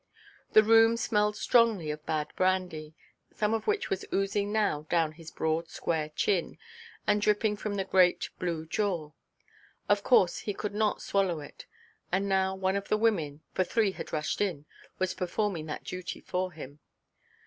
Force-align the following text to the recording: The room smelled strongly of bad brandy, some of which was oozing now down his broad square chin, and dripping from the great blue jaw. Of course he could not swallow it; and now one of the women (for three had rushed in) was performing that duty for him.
The 0.53 0.63
room 0.63 0.97
smelled 0.97 1.35
strongly 1.35 1.91
of 1.91 2.03
bad 2.07 2.29
brandy, 2.35 2.95
some 3.35 3.53
of 3.53 3.67
which 3.67 3.91
was 3.91 4.03
oozing 4.11 4.51
now 4.51 4.87
down 4.89 5.11
his 5.11 5.29
broad 5.29 5.69
square 5.69 6.09
chin, 6.09 6.57
and 7.05 7.21
dripping 7.21 7.55
from 7.55 7.75
the 7.75 7.83
great 7.83 8.27
blue 8.39 8.65
jaw. 8.65 9.11
Of 9.87 10.01
course 10.01 10.39
he 10.39 10.55
could 10.55 10.73
not 10.73 11.03
swallow 11.03 11.39
it; 11.39 11.67
and 12.11 12.27
now 12.27 12.55
one 12.55 12.75
of 12.75 12.87
the 12.87 12.97
women 12.97 13.41
(for 13.53 13.63
three 13.63 13.91
had 13.91 14.11
rushed 14.11 14.41
in) 14.41 14.65
was 14.97 15.13
performing 15.13 15.67
that 15.67 15.83
duty 15.83 16.19
for 16.19 16.51
him. 16.51 16.79